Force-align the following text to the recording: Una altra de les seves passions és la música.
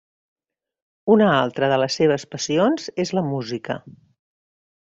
Una 1.15 1.27
altra 1.33 1.69
de 1.73 1.77
les 1.83 1.99
seves 2.01 2.27
passions 2.33 2.91
és 3.07 3.15
la 3.19 3.25
música. 3.29 3.81